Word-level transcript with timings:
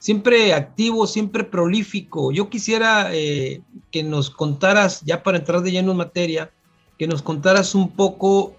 siempre 0.00 0.54
activo, 0.54 1.06
siempre 1.06 1.44
prolífico. 1.44 2.32
Yo 2.32 2.50
quisiera 2.50 3.14
eh, 3.14 3.62
que 3.92 4.02
nos 4.02 4.30
contaras, 4.30 5.02
ya 5.02 5.22
para 5.22 5.38
entrar 5.38 5.60
de 5.60 5.70
lleno 5.70 5.92
en 5.92 5.98
materia, 5.98 6.50
que 6.98 7.06
nos 7.06 7.22
contaras 7.22 7.74
un 7.76 7.90
poco 7.90 8.56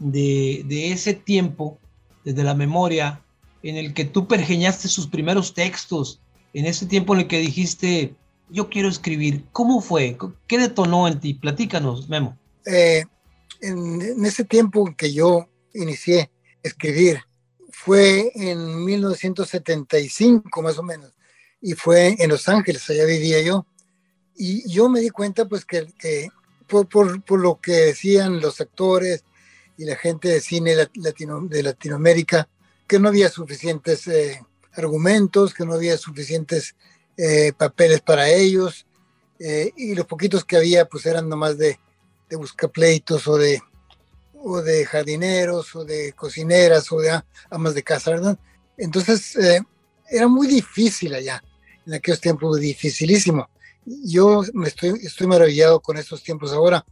de, 0.00 0.64
ese 0.90 1.14
tiempo, 1.14 1.78
desde 2.24 2.42
la 2.42 2.54
memoria, 2.54 3.20
en 3.62 3.76
el 3.76 3.94
que 3.94 4.04
tú 4.04 4.26
pergeñaste 4.26 4.88
sus 4.88 5.06
primeros 5.06 5.54
textos, 5.54 6.20
en 6.54 6.66
ese 6.66 6.86
tiempo 6.86 7.14
en 7.14 7.20
el 7.20 7.28
que 7.28 7.38
dijiste, 7.38 8.14
yo 8.50 8.68
quiero 8.68 8.88
escribir. 8.88 9.44
¿Cómo 9.52 9.80
fue? 9.80 10.16
¿Qué 10.46 10.58
detonó 10.58 11.08
en 11.08 11.20
ti? 11.20 11.34
Platícanos, 11.34 12.08
Memo. 12.08 12.36
Eh, 12.66 13.04
en, 13.60 14.02
en, 14.02 14.24
ese 14.24 14.44
tiempo 14.44 14.86
en 14.86 14.94
que 14.94 15.12
yo 15.12 15.48
inicié 15.72 16.30
escribir, 16.62 17.22
fue 17.70 18.30
en 18.34 18.84
1975 18.84 20.62
más 20.62 20.78
o 20.78 20.82
menos, 20.82 21.12
y 21.60 21.72
fue 21.72 22.16
en 22.18 22.28
Los 22.28 22.48
Ángeles, 22.48 22.88
allá 22.90 23.04
vivía 23.04 23.40
yo. 23.40 23.66
Y 24.36 24.68
yo 24.70 24.88
me 24.88 25.00
di 25.00 25.10
cuenta 25.10 25.46
pues 25.46 25.64
que, 25.64 26.28
por, 26.68 26.88
por, 26.88 27.40
lo 27.40 27.60
que 27.60 27.72
decían 27.72 28.40
los 28.40 28.60
actores 28.60 29.24
y 29.76 29.84
la 29.84 29.96
gente 29.96 30.28
de 30.28 30.40
cine 30.40 30.74
latino, 30.94 31.40
de 31.42 31.62
Latinoamérica, 31.62 32.48
que 32.92 32.98
no 32.98 33.08
había 33.08 33.30
suficientes 33.30 34.06
eh, 34.06 34.44
argumentos, 34.74 35.54
que 35.54 35.64
no 35.64 35.72
había 35.72 35.96
suficientes 35.96 36.76
eh, 37.16 37.54
papeles 37.56 38.02
para 38.02 38.28
ellos, 38.28 38.84
eh, 39.38 39.72
y 39.78 39.94
los 39.94 40.04
poquitos 40.04 40.44
que 40.44 40.58
había 40.58 40.84
pues 40.84 41.06
eran 41.06 41.26
nomás 41.26 41.56
de, 41.56 41.80
de 42.28 42.36
buscar 42.36 42.68
pleitos 42.68 43.26
o 43.28 43.38
de 43.38 43.62
o 44.34 44.60
de 44.60 44.84
jardineros 44.84 45.74
o 45.74 45.86
de 45.86 46.12
cocineras 46.12 46.92
o 46.92 46.98
de 46.98 47.18
amas 47.48 47.74
de 47.74 47.82
casa, 47.82 48.10
¿verdad? 48.10 48.38
Entonces 48.76 49.38
era 50.10 50.28
muy 50.28 50.46
difícil 50.46 51.14
allá, 51.14 51.42
en 51.86 51.94
aquellos 51.94 52.20
tiempos 52.20 52.60
dificilísimo. 52.60 53.48
Yo 53.86 54.42
me 54.52 54.68
estoy, 54.68 55.00
estoy 55.02 55.28
maravillado 55.28 55.80
con 55.80 55.96
estos 55.96 56.22
tiempos 56.22 56.52
ahora, 56.52 56.84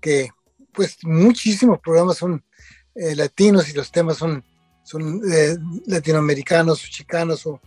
que 0.00 0.28
pues 0.72 0.98
muchísimos 1.02 1.80
programas 1.80 2.18
son 2.18 2.44
latinos 2.94 3.68
y 3.68 3.72
los 3.72 3.90
temas 3.90 4.18
son, 4.18 4.44
son 4.88 5.20
eh, 5.30 5.54
latinoamericanos, 5.84 6.80
chicanos 6.80 7.46
o, 7.46 7.60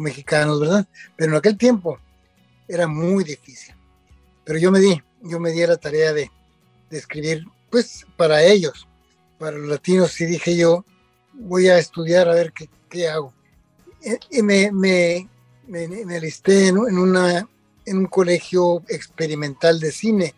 mexicanos, 0.00 0.60
¿verdad? 0.60 0.86
Pero 1.16 1.32
en 1.32 1.38
aquel 1.38 1.58
tiempo 1.58 1.98
era 2.68 2.86
muy 2.86 3.24
difícil. 3.24 3.74
Pero 4.44 4.56
yo 4.60 4.70
me 4.70 4.78
di, 4.78 5.02
yo 5.20 5.40
me 5.40 5.50
di 5.50 5.66
la 5.66 5.76
tarea 5.76 6.12
de, 6.12 6.30
escribir 6.90 7.44
pues 7.70 8.06
para 8.16 8.44
ellos, 8.44 8.86
para 9.36 9.56
los 9.56 9.68
latinos, 9.68 10.20
y 10.20 10.26
dije 10.26 10.56
yo, 10.56 10.84
voy 11.32 11.66
a 11.66 11.78
estudiar 11.78 12.28
a 12.28 12.34
ver 12.34 12.52
qué, 12.88 13.08
hago. 13.08 13.32
Y 14.30 14.42
me, 14.42 15.26
alisté 16.16 16.68
en 16.68 16.78
un 16.78 18.06
colegio 18.06 18.84
experimental 18.88 19.80
de 19.80 19.90
cine, 19.90 20.34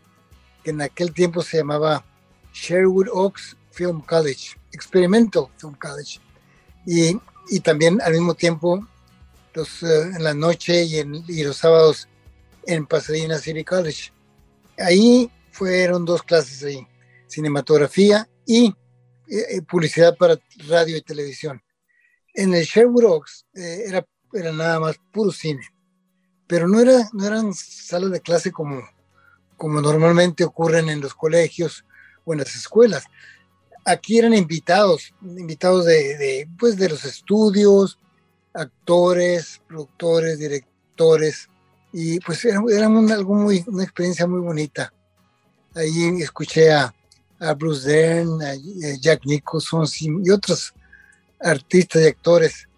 que 0.65 0.71
en 0.71 0.81
aquel 0.81 1.12
tiempo 1.12 1.42
se 1.42 1.59
llamaba 1.59 2.06
Sherwood 2.54 3.09
Oaks 3.12 3.54
Film 3.71 4.00
College, 4.00 4.62
Experimental 4.72 5.49
Film 5.56 5.75
College. 5.75 6.21
Y, 6.87 7.16
y 7.50 7.60
también 7.60 8.00
al 8.00 8.12
mismo 8.12 8.34
tiempo, 8.34 8.87
los, 9.55 9.83
uh, 9.83 10.16
en 10.16 10.25
la 10.25 10.34
noche 10.34 10.84
y, 10.84 10.99
en, 10.99 11.25
y 11.28 11.44
los 11.44 11.59
sábados 11.59 12.09
en 12.66 12.87
Pasadena 12.87 13.38
City 13.38 13.65
College. 13.65 14.12
Ahí 14.78 15.31
fueron 15.50 16.05
dos 16.05 16.22
clases 16.22 16.65
ahí 16.65 16.87
cinematografía 17.28 18.28
y 18.47 18.75
eh, 19.28 19.62
publicidad 19.62 20.16
para 20.16 20.38
radio 20.69 20.97
y 20.97 21.03
televisión. 21.03 21.62
En 22.34 22.54
el 22.54 22.65
Sherwood 22.65 23.22
eh, 23.54 23.84
era, 23.87 24.06
era 24.33 24.53
nada 24.53 24.81
más 24.81 24.97
puro 25.10 25.31
cine, 25.31 25.66
pero 26.47 26.69
no, 26.69 26.81
era, 26.81 27.09
no 27.12 27.27
eran 27.27 27.53
salas 27.54 28.10
de 28.10 28.21
clase 28.21 28.50
como, 28.50 28.83
como 29.56 29.81
normalmente 29.81 30.44
ocurren 30.44 30.89
en 30.89 31.00
los 31.00 31.15
colegios 31.15 31.84
o 32.25 32.33
en 32.33 32.41
las 32.41 32.54
escuelas. 32.54 33.04
Aquí 33.84 34.19
eran 34.19 34.34
invitados, 34.34 35.12
invitados 35.22 35.84
de, 35.87 36.48
pues 36.59 36.76
de 36.76 36.88
los 36.88 37.04
estudios, 37.04 37.98
actores, 38.54 39.60
productores, 39.66 40.38
directores, 40.38 41.48
y 41.92 42.21
pues 42.21 42.44
era, 42.44 42.60
era 42.71 42.87
algo 42.87 43.34
muy, 43.34 43.65
una 43.66 43.82
experiencia 43.82 44.26
muy 44.26 44.41
bonita. 44.41 44.92
Ahí 45.75 46.22
escuché 46.22 46.72
a, 46.72 46.94
a 47.41 47.54
Bruce 47.54 47.88
Dern, 47.88 48.41
a 48.42 48.54
Jack 49.00 49.22
Nicholson 49.25 49.84
y 49.98 50.31
otros 50.31 50.72
artistas 51.41 52.03
y 52.03 52.06
actores, 52.06 52.69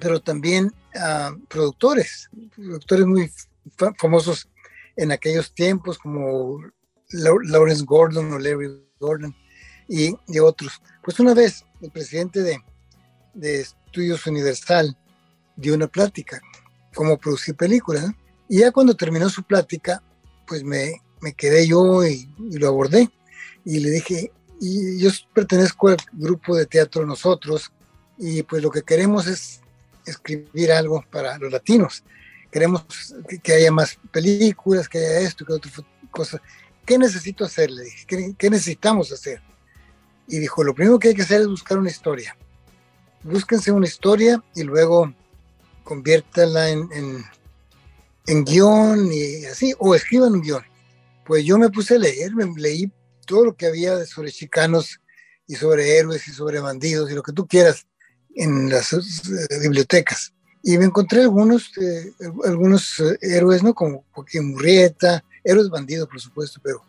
pero 0.00 0.20
también 0.20 0.72
a 0.96 1.34
productores, 1.48 2.28
productores 2.54 3.06
muy 3.06 3.30
famosos 3.98 4.48
en 4.96 5.12
aquellos 5.12 5.52
tiempos 5.54 5.98
como 5.98 6.60
Lawrence 7.10 7.84
Gordon 7.84 8.32
o 8.32 8.38
Larry 8.38 8.84
Gordon 8.98 9.34
y, 9.88 10.14
y 10.26 10.38
otros. 10.38 10.80
Pues 11.02 11.18
una 11.20 11.34
vez 11.34 11.64
el 11.80 11.90
presidente 11.90 12.42
de, 12.42 12.58
de, 13.34 13.60
Estudios 13.60 14.26
Universal 14.26 14.96
dio 15.56 15.74
una 15.74 15.86
plática, 15.86 16.40
cómo 16.94 17.18
producir 17.18 17.54
películas, 17.54 18.06
y 18.48 18.58
ya 18.58 18.72
cuando 18.72 18.94
terminó 18.94 19.28
su 19.28 19.42
plática, 19.42 20.02
pues 20.46 20.64
me, 20.64 21.00
me 21.20 21.32
quedé 21.32 21.66
yo 21.66 22.04
y, 22.04 22.28
y 22.38 22.58
lo 22.58 22.68
abordé 22.68 23.10
y 23.64 23.80
le 23.80 23.90
dije, 23.90 24.30
y 24.60 24.98
yo 24.98 25.10
pertenezco 25.32 25.88
al 25.88 25.96
grupo 26.12 26.56
de 26.56 26.66
teatro 26.66 27.06
Nosotros 27.06 27.72
y 28.18 28.42
pues 28.42 28.62
lo 28.62 28.70
que 28.70 28.82
queremos 28.82 29.26
es 29.26 29.60
escribir 30.06 30.72
algo 30.72 31.04
para 31.10 31.38
los 31.38 31.50
latinos. 31.50 32.04
Queremos 32.50 32.84
que, 33.42 33.52
haya 33.52 33.72
más 33.72 33.98
películas, 34.12 34.88
que 34.88 34.98
haya 34.98 35.20
esto, 35.20 35.44
que 35.44 35.54
otra 35.54 35.70
cosa. 36.10 36.40
¿Qué 36.86 36.96
necesito 36.98 37.44
hacer? 37.44 37.70
Le 37.70 37.84
dije, 37.84 38.04
¿qué, 38.06 38.34
¿qué, 38.38 38.50
necesitamos 38.50 39.10
hacer? 39.10 39.42
Y 40.26 40.38
dijo, 40.38 40.64
lo 40.64 40.74
primero 40.74 40.98
que 40.98 41.08
hay 41.08 41.14
que 41.14 41.22
hacer 41.22 41.42
es 41.42 41.48
buscar 41.48 41.78
una 41.78 41.90
historia. 41.90 42.36
Búsquense 43.22 43.72
una 43.72 43.86
historia 43.86 44.42
y 44.54 44.62
luego 44.62 45.12
conviértanla 45.82 46.70
en, 46.70 46.88
en, 46.92 47.24
en 48.26 48.44
guion 48.44 49.12
y 49.12 49.44
así, 49.46 49.74
o 49.78 49.94
escriban 49.94 50.32
un 50.32 50.42
guion. 50.42 50.62
Pues 51.24 51.44
yo 51.44 51.58
me 51.58 51.70
puse 51.70 51.96
a 51.96 51.98
leer, 51.98 52.34
me 52.34 52.46
leí 52.56 52.90
todo 53.26 53.44
lo 53.46 53.56
que 53.56 53.66
había 53.66 54.04
sobre 54.04 54.30
chicanos 54.30 55.00
y 55.46 55.56
sobre 55.56 55.98
héroes 55.98 56.26
y 56.28 56.32
sobre 56.32 56.60
bandidos 56.60 57.10
y 57.10 57.14
lo 57.14 57.22
que 57.22 57.32
tú 57.32 57.46
quieras 57.46 57.86
en 58.34 58.70
las 58.70 58.92
uh, 58.92 59.02
bibliotecas. 59.60 60.32
Y 60.62 60.78
me 60.78 60.86
encontré 60.86 61.22
algunos, 61.22 61.70
eh, 61.78 62.12
algunos 62.44 62.98
uh, 63.00 63.16
héroes, 63.20 63.62
¿no? 63.62 63.74
Como 63.74 64.04
Joaquín 64.12 64.52
Murrieta, 64.52 65.22
héroes 65.42 65.68
bandidos, 65.68 66.08
por 66.08 66.20
supuesto, 66.20 66.60
pero 66.62 66.82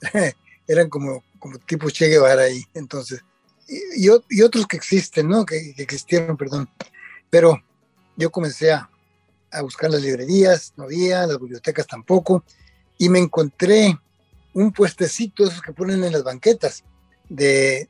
eran 0.66 0.88
como, 0.88 1.22
como 1.38 1.58
tipo 1.58 1.90
Che 1.90 2.08
Guevara 2.08 2.42
ahí, 2.42 2.64
entonces. 2.74 3.24
Y, 3.68 4.08
y, 4.30 4.42
otros 4.42 4.66
que 4.66 4.76
existen, 4.76 5.28
¿no? 5.28 5.44
Que, 5.44 5.74
que, 5.74 5.82
existieron, 5.82 6.36
perdón. 6.36 6.70
Pero 7.28 7.62
yo 8.16 8.30
comencé 8.30 8.72
a, 8.72 8.90
a 9.50 9.62
buscar 9.62 9.90
las 9.90 10.02
librerías, 10.02 10.72
no 10.76 10.84
había, 10.84 11.26
las 11.26 11.38
bibliotecas 11.38 11.86
tampoco, 11.86 12.44
y 12.96 13.08
me 13.08 13.18
encontré 13.18 13.98
un 14.54 14.72
puestecito, 14.72 15.46
esos 15.46 15.62
que 15.62 15.72
ponen 15.72 16.02
en 16.02 16.12
las 16.12 16.24
banquetas, 16.24 16.84
de, 17.28 17.88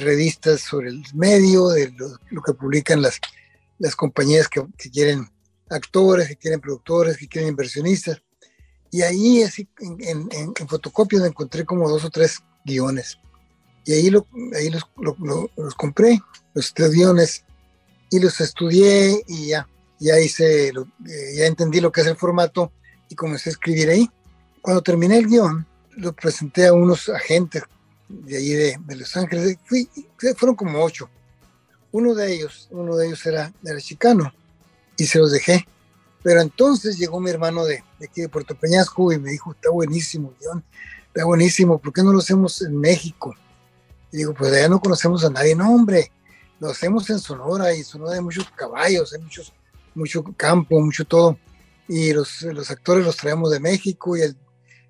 revistas 0.00 0.60
sobre 0.62 0.88
el 0.88 1.02
medio, 1.14 1.68
de 1.68 1.92
lo, 2.30 2.42
que 2.42 2.54
publican 2.54 3.02
las, 3.02 3.20
las 3.78 3.94
compañías 3.94 4.48
que, 4.48 4.64
quieren 4.90 5.30
actores, 5.68 6.28
que 6.28 6.36
quieren 6.36 6.60
productores, 6.60 7.16
que 7.16 7.28
quieren 7.28 7.50
inversionistas. 7.50 8.22
Y 8.90 9.02
ahí, 9.02 9.42
así, 9.42 9.68
en, 9.78 10.28
en, 10.32 10.52
en 10.58 10.68
fotocopia, 10.68 11.24
encontré 11.24 11.64
como 11.64 11.88
dos 11.88 12.04
o 12.04 12.10
tres 12.10 12.40
guiones. 12.64 13.18
Y 13.84 13.92
ahí, 13.92 14.10
lo, 14.10 14.26
ahí 14.56 14.70
los, 14.70 14.82
los 15.56 15.74
compré, 15.74 16.20
los 16.54 16.72
tres 16.74 16.92
guiones, 16.92 17.44
y 18.10 18.18
los 18.18 18.40
estudié 18.40 19.22
y 19.26 19.48
ya, 19.48 19.68
ya 19.98 20.18
hice, 20.20 20.68
eh, 20.68 20.72
ya 21.36 21.46
entendí 21.46 21.80
lo 21.80 21.92
que 21.92 22.00
es 22.02 22.06
el 22.08 22.16
formato 22.16 22.72
y 23.08 23.14
comencé 23.14 23.50
a 23.50 23.52
escribir 23.52 23.88
ahí. 23.88 24.10
Cuando 24.60 24.82
terminé 24.82 25.16
el 25.16 25.26
guion, 25.26 25.66
lo 25.96 26.12
presenté 26.12 26.66
a 26.66 26.72
unos 26.72 27.08
agentes 27.08 27.62
de 28.08 28.36
ahí 28.36 28.50
de, 28.50 28.96
Los 28.96 29.16
Ángeles, 29.16 29.56
Fui, 29.64 29.88
fueron 30.36 30.56
como 30.56 30.82
ocho. 30.82 31.08
Uno 31.92 32.14
de 32.14 32.34
ellos, 32.34 32.68
uno 32.70 32.96
de 32.96 33.06
ellos 33.06 33.24
era, 33.24 33.52
era 33.64 33.80
chicano 33.80 34.32
y 34.96 35.06
se 35.06 35.18
los 35.18 35.32
dejé. 35.32 35.66
Pero 36.22 36.40
entonces 36.40 36.98
llegó 36.98 37.20
mi 37.20 37.30
hermano 37.30 37.64
de, 37.64 37.82
de 37.98 38.06
aquí 38.06 38.20
de 38.20 38.28
Puerto 38.28 38.54
Peñasco 38.54 39.12
y 39.12 39.18
me 39.18 39.30
dijo, 39.30 39.52
está 39.52 39.70
buenísimo, 39.70 40.34
guion, 40.40 40.62
está 41.12 41.24
buenísimo, 41.24 41.78
¿por 41.78 41.92
qué 41.92 42.02
no 42.02 42.12
lo 42.12 42.20
hacemos 42.20 42.62
en 42.62 42.76
México? 42.78 43.34
Y 44.12 44.18
digo, 44.18 44.32
pues 44.32 44.52
allá 44.52 44.68
no 44.68 44.80
conocemos 44.80 45.24
a 45.24 45.30
nadie. 45.30 45.54
No, 45.54 45.74
hombre, 45.74 46.12
lo 46.60 46.70
hacemos 46.70 47.08
en 47.10 47.18
Sonora 47.18 47.74
y 47.74 47.82
Sonora 47.82 48.14
hay 48.14 48.20
muchos 48.20 48.48
caballos, 48.50 49.12
hay 49.12 49.20
muchos, 49.20 49.52
mucho 49.94 50.22
campo, 50.36 50.80
mucho 50.80 51.04
todo. 51.04 51.36
Y 51.88 52.12
los, 52.12 52.42
los 52.42 52.70
actores 52.70 53.04
los 53.04 53.16
traemos 53.16 53.50
de 53.50 53.58
México 53.58 54.16
y 54.16 54.22
el 54.22 54.36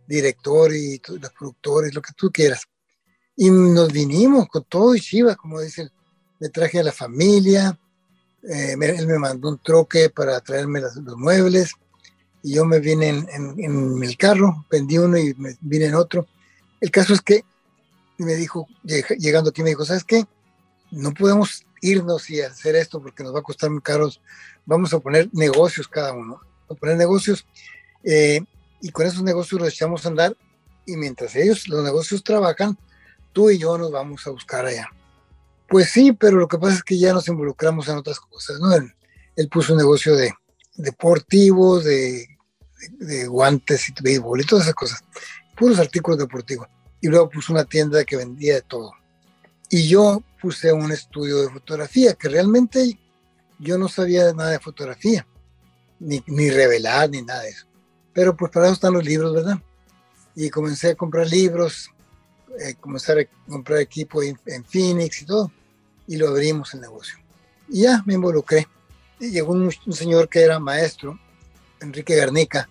director 0.06 0.75
y 0.75 1.00
los 1.20 1.32
productores, 1.32 1.94
lo 1.94 2.02
que 2.02 2.12
tú 2.14 2.31
quieras. 2.31 2.64
Y 3.37 3.50
nos 3.50 3.90
vinimos 3.90 4.49
con 4.49 4.64
todo 4.64 4.94
y 4.94 5.00
chivas, 5.00 5.37
como 5.37 5.61
dicen. 5.61 5.90
Me 6.38 6.49
traje 6.49 6.81
a 6.81 6.82
la 6.82 6.93
familia, 6.93 7.78
eh, 8.43 8.75
él 8.81 9.06
me 9.06 9.19
mandó 9.19 9.50
un 9.50 9.58
troque 9.58 10.08
para 10.08 10.40
traerme 10.40 10.81
los 10.81 10.96
muebles 11.19 11.75
y 12.42 12.54
yo 12.54 12.64
me 12.64 12.81
vine 12.81 13.08
en, 13.08 14.02
el 14.02 14.16
carro, 14.16 14.64
vendí 14.70 14.98
uno 14.98 15.19
y 15.19 15.34
me 15.34 15.56
vine 15.60 15.87
en 15.87 15.94
otro. 15.94 16.26
El 16.81 16.90
caso 16.90 17.12
es 17.14 17.20
que 17.20 17.44
me 18.19 18.34
dijo, 18.34 18.66
llegando 18.82 19.50
aquí, 19.50 19.62
me 19.62 19.70
dijo, 19.70 19.84
¿sabes 19.84 20.04
qué? 20.04 20.26
no 20.90 21.12
podemos 21.12 21.64
irnos 21.81 22.28
y 22.31 22.40
hacer 22.40 22.76
esto 22.76 23.00
porque 23.00 23.22
nos 23.22 23.34
va 23.34 23.40
a 23.40 23.42
costar 23.42 23.70
muy 23.70 23.81
caros. 23.81 24.20
Vamos 24.66 24.92
a 24.92 24.98
poner 24.98 25.28
negocios 25.32 25.88
cada 25.88 26.12
uno, 26.12 26.40
a 26.69 26.75
poner 26.75 26.96
negocios 26.96 27.46
eh, 28.04 28.40
y 28.81 28.90
con 28.90 29.06
esos 29.06 29.22
negocios 29.22 29.60
los 29.60 29.72
echamos 29.72 30.04
a 30.04 30.08
andar 30.08 30.37
y 30.87 30.96
mientras 30.96 31.37
ellos, 31.37 31.69
los 31.69 31.84
negocios 31.84 32.25
trabajan, 32.25 32.76
tú 33.32 33.50
y 33.50 33.58
yo 33.58 33.78
nos 33.78 33.92
vamos 33.92 34.26
a 34.26 34.31
buscar 34.31 34.66
allá. 34.66 34.88
Pues 35.69 35.90
sí, 35.90 36.12
pero 36.12 36.37
lo 36.37 36.48
que 36.48 36.58
pasa 36.58 36.75
es 36.75 36.82
que 36.82 36.98
ya 36.98 37.12
nos 37.12 37.28
involucramos 37.28 37.88
en 37.88 37.96
otras 37.96 38.19
cosas, 38.19 38.58
¿no? 38.58 38.75
Él, 38.75 39.48
puso 39.48 39.72
un 39.72 39.78
negocio 39.78 40.16
de 40.16 40.34
deportivos, 40.76 41.84
de, 41.84 42.26
de, 42.99 43.27
guantes 43.27 43.88
y 43.88 43.94
béisbol 44.03 44.41
y 44.41 44.44
todas 44.44 44.65
esas 44.65 44.75
cosas, 44.75 45.05
puros 45.56 45.79
artículos 45.79 46.19
deportivos. 46.19 46.69
Y 47.00 47.09
luego 47.09 47.31
puso 47.31 47.53
una 47.53 47.65
tienda 47.65 48.05
que 48.05 48.17
vendía 48.17 48.55
de 48.55 48.62
todo. 48.62 48.93
Y 49.71 49.88
yo 49.88 50.23
puse 50.41 50.73
un 50.73 50.93
estudio 50.93 51.43
de 51.43 51.50
fotografía, 51.50 52.15
que 52.15 52.29
realmente 52.29 52.99
yo 53.59 53.79
no 53.79 53.88
sabía 53.88 54.32
nada 54.32 54.50
de 54.50 54.59
fotografía, 54.59 55.27
ni, 55.99 56.23
ni 56.27 56.50
revelar, 56.50 57.09
ni 57.11 57.23
nada 57.23 57.43
de 57.43 57.50
eso. 57.50 57.67
Pero 58.12 58.37
pues 58.37 58.50
para 58.50 58.67
eso 58.67 58.75
están 58.75 58.94
los 58.94 59.05
libros, 59.05 59.35
¿verdad? 59.35 59.59
Y 60.35 60.50
comencé 60.50 60.91
a 60.91 60.94
comprar 60.94 61.29
libros, 61.29 61.91
eh, 62.59 62.75
comencé 62.81 63.12
a 63.12 63.50
comprar 63.50 63.79
equipo 63.79 64.23
en, 64.23 64.37
Phoenix 64.65 65.23
y 65.23 65.26
todo, 65.26 65.53
y 66.06 66.17
lo 66.17 66.29
abrimos 66.29 66.75
el 66.75 66.81
negocio. 66.81 67.19
Y 67.69 67.83
ya 67.83 68.03
me 68.06 68.15
involucré. 68.15 68.67
Y 69.21 69.31
llegó 69.31 69.53
un, 69.53 69.71
señor 69.93 70.29
que 70.29 70.43
era 70.43 70.59
maestro, 70.59 71.19
Enrique 71.81 72.17
Garnica, 72.17 72.69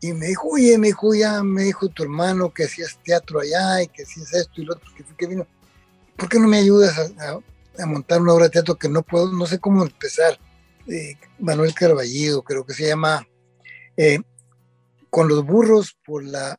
y 0.00 0.12
me 0.12 0.26
dijo, 0.26 0.48
oye, 0.48 0.76
me 0.76 0.88
dijo, 0.88 1.14
ya 1.14 1.42
me 1.42 1.62
dijo 1.62 1.88
tu 1.88 2.02
hermano 2.02 2.52
que 2.52 2.64
hacías 2.64 2.98
teatro 3.02 3.40
allá 3.40 3.82
y 3.82 3.88
que 3.88 4.02
hacías 4.02 4.34
esto 4.34 4.60
y 4.60 4.64
lo 4.64 4.74
otro, 4.74 4.90
que, 4.94 5.04
que 5.16 5.26
vino. 5.26 5.46
¿por 6.16 6.28
qué 6.28 6.38
no 6.38 6.48
me 6.48 6.58
ayudas 6.58 7.12
a, 7.18 7.86
montar 7.86 8.20
una 8.20 8.32
obra 8.32 8.44
de 8.44 8.50
teatro 8.50 8.76
que 8.76 8.88
no 8.88 9.02
puedo, 9.02 9.32
no 9.32 9.46
sé 9.46 9.58
cómo 9.58 9.82
empezar? 9.82 10.38
Eh, 10.86 11.16
Manuel 11.38 11.74
Carballido, 11.74 12.42
creo 12.42 12.64
que 12.64 12.74
se 12.74 12.86
llama 12.86 13.26
eh, 13.96 14.20
Con 15.10 15.28
los 15.28 15.44
burros 15.44 15.96
por 16.04 16.22
la 16.22 16.58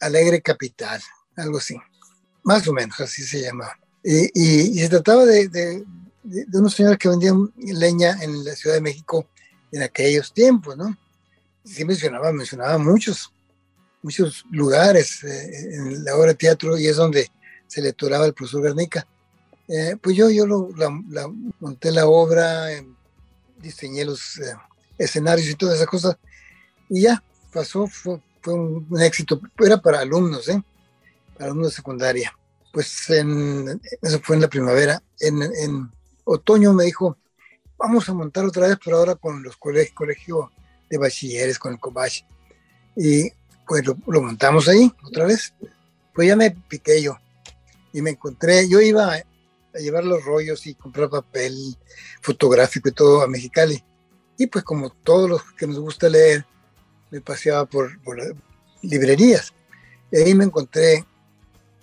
alegre 0.00 0.42
capital, 0.42 1.00
algo 1.36 1.58
así, 1.58 1.76
más 2.42 2.68
o 2.68 2.72
menos 2.72 3.00
así 3.00 3.22
se 3.22 3.40
llamaba. 3.40 3.78
Y, 4.04 4.78
se 4.78 4.88
trataba 4.88 5.24
de, 5.24 5.48
de, 5.48 5.84
unos 6.52 6.74
señores 6.74 6.98
que 6.98 7.08
vendían 7.08 7.52
leña 7.56 8.22
en 8.22 8.44
la 8.44 8.54
Ciudad 8.54 8.76
de 8.76 8.82
México 8.82 9.26
en 9.72 9.82
aquellos 9.82 10.32
tiempos, 10.32 10.76
¿no? 10.76 10.96
Sí 11.66 11.84
mencionaba, 11.84 12.32
mencionaba 12.32 12.78
muchos, 12.78 13.32
muchos 14.02 14.44
lugares 14.50 15.22
eh, 15.24 15.74
en 15.74 16.04
la 16.04 16.16
obra 16.16 16.28
de 16.28 16.36
teatro 16.36 16.78
y 16.78 16.86
es 16.86 16.96
donde 16.96 17.28
se 17.66 17.82
le 17.82 17.88
atoraba 17.88 18.24
al 18.24 18.34
profesor 18.34 18.62
Garnica. 18.62 19.06
Eh, 19.68 19.96
pues 20.00 20.16
yo, 20.16 20.30
yo 20.30 20.46
lo, 20.46 20.70
la, 20.76 21.28
monté 21.58 21.90
la 21.90 22.06
obra, 22.06 22.68
diseñé 23.58 24.04
los 24.04 24.38
eh, 24.38 24.54
escenarios 24.96 25.48
y 25.48 25.56
todas 25.56 25.76
esas 25.76 25.88
cosas, 25.88 26.16
y 26.88 27.02
ya, 27.02 27.20
pasó, 27.52 27.88
fue, 27.88 28.20
fue 28.40 28.54
un, 28.54 28.86
éxito, 29.00 29.40
era 29.58 29.76
para 29.78 30.00
alumnos, 30.00 30.48
¿eh? 30.48 30.62
Para 31.34 31.46
alumnos 31.46 31.72
de 31.72 31.76
secundaria. 31.76 32.32
Pues 32.72 33.10
en, 33.10 33.80
eso 34.02 34.20
fue 34.22 34.36
en 34.36 34.42
la 34.42 34.48
primavera. 34.48 35.02
En, 35.18 35.42
en 35.42 35.90
otoño 36.24 36.72
me 36.72 36.84
dijo, 36.84 37.16
vamos 37.76 38.08
a 38.08 38.14
montar 38.14 38.44
otra 38.44 38.68
vez, 38.68 38.78
pero 38.84 38.98
ahora 38.98 39.16
con 39.16 39.42
los 39.42 39.56
colegios 39.56 39.94
colegio 39.94 40.52
de 40.88 40.98
bachilleres, 40.98 41.58
con 41.58 41.72
el 41.72 41.80
Cobach. 41.80 42.24
Y 42.96 43.30
pues 43.66 43.86
lo, 43.86 43.96
lo, 44.06 44.22
montamos 44.22 44.68
ahí 44.68 44.92
otra 45.04 45.26
vez. 45.26 45.54
Pues 46.14 46.28
ya 46.28 46.36
me 46.36 46.50
piqué 46.50 47.02
yo 47.02 47.18
y 47.92 48.02
me 48.02 48.10
encontré, 48.10 48.68
yo 48.68 48.80
iba 48.80 49.14
a, 49.14 49.22
llevar 49.78 50.04
los 50.04 50.24
rollos 50.24 50.66
y 50.66 50.74
comprar 50.74 51.10
papel 51.10 51.54
fotográfico 52.20 52.88
y 52.88 52.92
todo 52.92 53.22
a 53.22 53.26
Mexicali. 53.26 53.82
Y 54.38 54.46
pues 54.46 54.64
como 54.64 54.90
todos 54.90 55.28
los 55.28 55.42
que 55.52 55.66
nos 55.66 55.78
gusta 55.78 56.08
leer, 56.08 56.46
me 57.10 57.20
paseaba 57.20 57.64
por, 57.64 58.00
por 58.02 58.18
las 58.18 58.32
librerías. 58.82 59.52
Y 60.10 60.18
ahí 60.18 60.34
me 60.34 60.44
encontré 60.44 61.06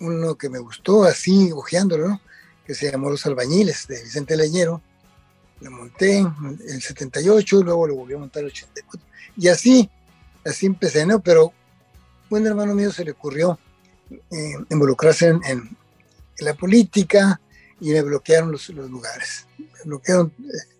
uno 0.00 0.36
que 0.36 0.48
me 0.48 0.58
gustó, 0.58 1.04
así, 1.04 1.50
ojeándolo, 1.52 2.08
¿no? 2.08 2.20
que 2.64 2.74
se 2.74 2.90
llamó 2.90 3.10
Los 3.10 3.26
Albañiles, 3.26 3.86
de 3.88 4.02
Vicente 4.02 4.36
Leñero. 4.36 4.82
Lo 5.60 5.70
monté 5.70 6.18
en 6.18 6.58
el 6.68 6.82
78, 6.82 7.62
luego 7.62 7.86
lo 7.86 7.94
volví 7.96 8.14
a 8.14 8.18
montar 8.18 8.40
en 8.40 8.46
el 8.46 8.52
84. 8.52 9.08
Y 9.36 9.48
así, 9.48 9.90
así 10.44 10.66
empecé, 10.66 11.06
¿no? 11.06 11.20
Pero 11.20 11.52
un 12.30 12.46
hermano 12.46 12.74
mío 12.74 12.90
se 12.92 13.04
le 13.04 13.12
ocurrió 13.12 13.58
eh, 14.10 14.54
involucrarse 14.70 15.28
en, 15.28 15.76
la 16.40 16.54
política 16.54 17.40
y 17.80 17.92
me 17.92 18.02
bloquearon 18.02 18.50
los, 18.50 18.68
lugares. 18.68 19.46
Me 19.56 19.82
bloquearon 19.84 20.34
eh, 20.40 20.74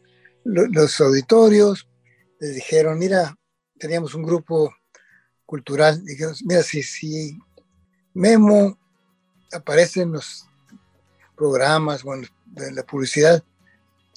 los, 0.44 1.00
auditorios, 1.00 1.88
les 2.40 2.56
dijeron, 2.56 2.98
mira, 2.98 3.36
teníamos 3.78 4.14
un 4.14 4.24
grupo 4.24 4.74
cultural, 5.46 6.04
dijeron, 6.04 6.34
mira, 6.44 6.62
si, 6.64 6.82
si 6.82 7.38
Memo 8.14 8.76
aparece 9.52 10.02
en 10.02 10.12
los 10.12 10.48
programas 11.36 12.04
o 12.04 12.14
en 12.14 12.26
la 12.74 12.82
publicidad, 12.82 13.44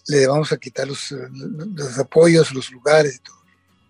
le 0.08 0.28
vamos 0.28 0.52
a 0.52 0.58
quitar 0.58 0.88
los, 0.88 1.12
los, 1.12 2.00
apoyos, 2.00 2.54
los 2.54 2.72
lugares 2.72 3.16
y 3.16 3.20
todo. 3.20 3.38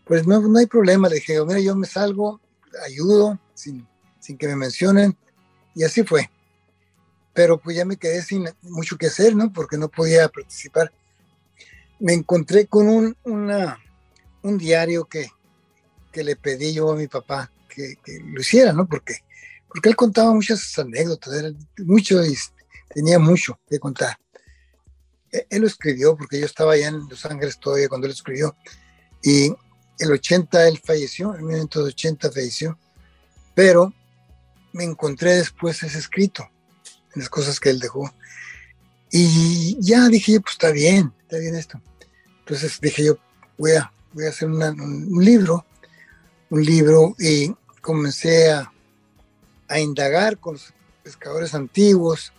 Pues 0.06 0.26
no, 0.26 0.40
no 0.42 0.58
hay 0.58 0.66
problema, 0.66 1.10
le 1.10 1.16
dije, 1.16 1.44
mira, 1.46 1.60
yo 1.60 1.76
me 1.76 1.88
salgo, 1.88 2.40
ayudo 2.86 3.40
sin, 3.54 3.88
sin 4.20 4.38
que 4.38 4.48
me 4.48 4.56
mencionen, 4.56 5.18
y 5.76 5.84
así 5.84 6.04
fue 6.04 6.30
pero 7.38 7.60
pues 7.60 7.78
ya 7.78 7.86
me 7.86 7.98
quedé 7.98 8.24
sin 8.24 8.50
mucho 8.64 8.98
que 8.98 9.06
hacer, 9.06 9.36
¿no? 9.36 9.54
Porque 9.54 9.78
no 9.78 9.90
podía 9.90 10.28
participar. 10.28 10.92
Me 12.00 12.14
encontré 12.14 12.66
con 12.66 12.90
un, 12.90 13.16
una, 13.26 13.78
un 14.42 14.58
diario 14.58 15.06
que, 15.06 15.28
que 16.12 16.24
le 16.24 16.36
pedí 16.36 16.74
yo 16.74 16.92
a 16.92 16.96
mi 16.96 17.06
papá 17.06 17.52
que, 17.70 17.94
que, 18.04 18.18
lo 18.22 18.42
hiciera, 18.42 18.74
¿no? 18.74 18.88
Porque, 18.88 19.18
porque 19.68 19.88
él 19.88 19.96
contaba 19.96 20.34
muchas 20.34 20.80
anécdotas, 20.80 21.32
era 21.32 21.50
mucho 21.86 22.26
y 22.26 22.36
tenía 22.90 23.20
mucho 23.20 23.60
que 23.70 23.78
contar. 23.78 24.18
E, 25.32 25.48
él 25.50 25.62
lo 25.62 25.68
escribió 25.68 26.16
porque 26.16 26.40
yo 26.40 26.46
estaba 26.46 26.74
allá 26.74 26.88
en 26.90 27.08
Los 27.10 27.26
Ángeles 27.26 27.60
todavía 27.60 27.90
cuando 27.90 28.08
él 28.08 28.14
escribió. 28.14 28.56
Y 29.24 29.54
el 30.00 30.12
80 30.12 30.68
él 30.68 30.82
falleció, 30.84 31.36
en 31.36 31.46
1980 31.46 32.32
falleció, 32.32 32.78
pero 33.56 33.94
me 34.74 34.84
encontré 34.84 35.36
después 35.36 35.82
ese 35.84 35.98
escrito 35.98 36.48
las 37.16 37.30
cosas 37.30 37.60
que 37.60 37.70
él 37.70 37.80
dejó. 37.80 38.14
Y 39.12 39.78
ya 39.80 40.08
dije, 40.08 40.40
pues 40.40 40.54
está 40.54 40.72
bien, 40.72 41.14
está 41.22 41.38
bien 41.38 41.56
esto. 41.56 41.82
Entonces 42.40 42.80
dije 42.80 43.06
yo, 43.06 43.18
voy 43.58 43.72
a, 43.74 43.92
voy 44.14 44.26
a 44.26 44.30
hacer 44.30 44.50
un 44.50 45.24
libro, 45.24 45.66
un 46.50 46.64
libro 46.64 47.16
y 47.20 47.54
comencé 47.82 48.52
a, 48.52 48.72
a 49.68 49.80
indagar 49.80 50.38
con 50.38 50.54
los 50.54 50.74
pescadores 51.04 51.54
antiguos. 51.54 52.34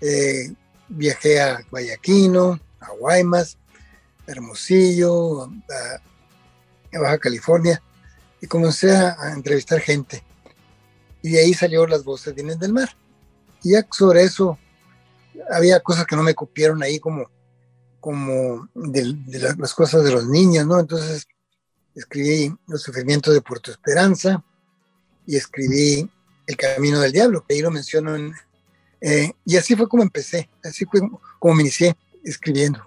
Eh, 0.00 0.52
viajé 0.94 1.40
a 1.40 1.60
Guayaquino, 1.70 2.60
a 2.80 2.90
Guaymas, 2.98 3.58
Hermosillo, 4.26 5.44
a, 5.44 6.98
Baja 6.98 7.18
California 7.18 7.82
y 8.40 8.46
comencé 8.46 8.96
a, 8.96 9.32
entrevistar 9.32 9.80
gente. 9.80 10.22
Y 11.22 11.30
de 11.30 11.40
ahí 11.40 11.54
salió 11.54 11.86
las 11.86 12.04
voces 12.04 12.34
vienen 12.34 12.58
del 12.58 12.72
mar. 12.72 12.90
Y 13.62 13.72
ya 13.72 13.86
sobre 13.90 14.22
eso 14.22 14.58
había 15.50 15.80
cosas 15.80 16.06
que 16.06 16.16
no 16.16 16.22
me 16.22 16.34
cupieron 16.34 16.82
ahí 16.82 17.00
como, 17.00 17.30
como 18.00 18.68
las 18.74 19.74
cosas 19.74 20.04
de 20.04 20.12
los 20.12 20.26
niños, 20.26 20.66
¿no? 20.66 20.78
Entonces 20.78 21.26
escribí 21.94 22.54
Los 22.66 22.82
sufrimientos 22.82 23.32
de 23.32 23.40
Puerto 23.40 23.70
Esperanza 23.70 24.44
y 25.26 25.36
escribí 25.36 26.10
El 26.46 26.56
Camino 26.56 27.00
del 27.00 27.12
Diablo, 27.12 27.44
que 27.46 27.54
ahí 27.54 27.60
lo 27.60 27.70
menciono 27.70 28.14
en, 28.14 28.34
eh, 29.00 29.32
y 29.44 29.56
así 29.56 29.74
fue 29.74 29.88
como 29.88 30.02
empecé, 30.02 30.48
así 30.62 30.84
fue 30.84 31.00
como 31.38 31.54
me 31.54 31.62
inicié 31.62 31.94
escribiendo. 32.24 32.80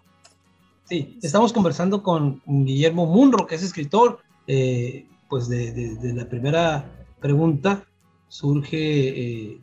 Sí, 0.89 1.19
estamos 1.21 1.51
conversando 1.51 2.01
con 2.01 2.41
Guillermo 2.45 3.05
Munro, 3.05 3.45
que 3.45 3.55
es 3.55 3.63
escritor. 3.63 4.19
Eh, 4.47 5.05
pues 5.29 5.49
de, 5.49 5.97
la 6.15 6.29
primera 6.29 7.05
pregunta 7.19 7.85
surge 8.29 8.77
eh, 8.77 9.61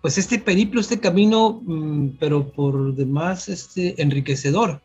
pues 0.00 0.18
este 0.18 0.38
periplo, 0.38 0.80
este 0.80 1.00
camino, 1.00 1.60
mm, 1.64 2.10
pero 2.20 2.52
por 2.52 2.94
demás 2.94 3.48
este, 3.48 4.00
enriquecedor, 4.00 4.80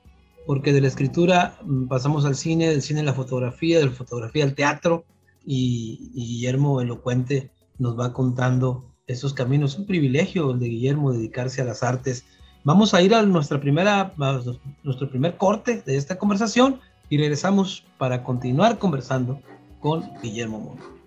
porque 0.48 0.74
de 0.74 0.82
la 0.82 0.88
escritura 0.88 1.60
mm, 1.64 1.88
pasamos 1.88 2.26
al 2.26 2.36
cine, 2.36 2.70
del 2.70 2.82
cine 2.82 3.02
a 3.02 3.04
la 3.04 3.14
fotografía, 3.14 3.80
de 3.80 3.86
la 3.86 3.92
fotografía 3.92 4.44
al 4.44 4.56
teatro, 4.56 5.06
y, 5.46 6.12
y 6.16 6.26
Guillermo 6.26 6.82
Elocuente 6.82 7.52
nos 7.78 8.00
va 8.00 8.14
contando 8.14 8.91
esos 9.12 9.34
caminos. 9.34 9.78
Un 9.78 9.86
privilegio 9.86 10.52
el 10.52 10.60
de 10.60 10.68
Guillermo 10.68 11.12
dedicarse 11.12 11.62
a 11.62 11.66
las 11.66 11.84
artes. 11.84 12.26
Vamos 12.64 12.94
a 12.94 13.02
ir 13.02 13.14
a 13.16 13.24
nuestra 13.24 13.60
primera, 13.60 14.14
nuestro 14.84 15.10
primer 15.10 15.38
corte 15.38 15.82
de 15.86 15.98
esta 15.98 16.18
conversación 16.18 16.80
y 17.10 17.18
regresamos 17.18 17.84
para 17.98 18.24
continuar 18.24 18.78
conversando 18.78 19.42
con 19.80 20.04
Guillermo 20.22 20.60
Mundo. 20.60 21.01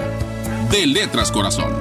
De 0.72 0.88
Letras 0.88 1.30
Corazón. 1.30 1.72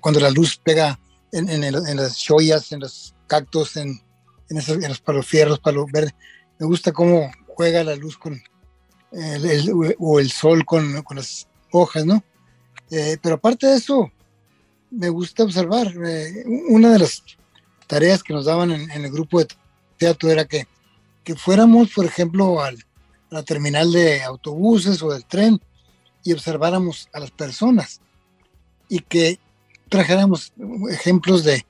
cuando 0.00 0.20
la 0.20 0.30
luz 0.30 0.56
pega 0.56 0.98
en, 1.32 1.96
las 1.96 2.24
joyas, 2.26 2.72
en 2.72 2.80
los 2.80 3.14
cactus, 3.26 3.76
en, 3.76 4.00
esos, 4.48 4.78
los 4.78 5.00
palos 5.00 5.26
fierros, 5.26 5.60
palo 5.60 5.86
verde. 5.92 6.14
Me 6.58 6.66
gusta 6.66 6.92
cómo 6.92 7.30
juega 7.48 7.84
la 7.84 7.96
luz 7.96 8.16
con 8.16 8.40
el, 9.12 9.94
o 9.98 10.20
el 10.20 10.30
sol 10.30 10.64
con, 10.64 11.04
las 11.10 11.46
hojas, 11.70 12.06
¿no? 12.06 12.22
Eh, 12.90 13.18
pero 13.22 13.34
aparte 13.34 13.66
de 13.66 13.76
eso, 13.76 14.10
me 14.90 15.08
gusta 15.10 15.44
observar. 15.44 15.92
Eh, 16.04 16.44
una 16.68 16.92
de 16.92 17.00
las 17.00 17.22
tareas 17.86 18.22
que 18.22 18.32
nos 18.32 18.46
daban 18.46 18.70
en, 18.70 18.90
el 18.90 19.10
grupo 19.10 19.40
de 19.40 19.48
teatro 19.98 20.30
era 20.30 20.44
que, 20.44 20.66
que 21.24 21.34
fuéramos, 21.34 21.92
por 21.92 22.06
ejemplo, 22.06 22.62
al, 22.62 22.76
a 23.30 23.34
la 23.34 23.42
terminal 23.42 23.92
de 23.92 24.22
autobuses 24.22 25.02
o 25.02 25.12
del 25.12 25.24
tren 25.24 25.60
y 26.24 26.32
observáramos 26.32 27.08
a 27.12 27.20
las 27.20 27.30
personas 27.30 28.00
y 28.88 29.00
que 29.00 29.38
trajéramos 29.88 30.52
ejemplos 30.90 31.44
de, 31.44 31.64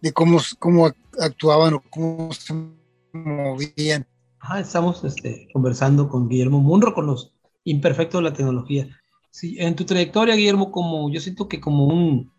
de 0.00 0.12
cómo, 0.12 0.38
cómo 0.58 0.90
actuaban 1.20 1.74
o 1.74 1.82
cómo 1.90 2.32
se 2.32 2.54
movían. 3.12 4.06
estamos 4.58 5.04
este, 5.04 5.48
conversando 5.52 6.08
con 6.08 6.28
Guillermo 6.28 6.60
Munro, 6.60 6.94
con 6.94 7.06
los 7.06 7.32
imperfectos 7.64 8.20
de 8.20 8.30
la 8.30 8.36
tecnología. 8.36 8.88
Sí, 9.30 9.56
en 9.58 9.74
tu 9.74 9.84
trayectoria, 9.84 10.36
Guillermo, 10.36 10.70
como 10.70 11.10
yo 11.10 11.20
siento 11.20 11.48
que 11.48 11.60
como, 11.60 11.86
un, 11.86 12.30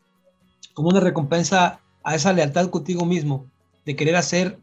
como 0.73 0.89
una 0.89 0.99
recompensa 0.99 1.81
a 2.03 2.15
esa 2.15 2.31
lealtad 2.33 2.69
contigo 2.69 3.05
mismo, 3.05 3.47
de 3.85 3.95
querer 3.95 4.15
hacer 4.15 4.59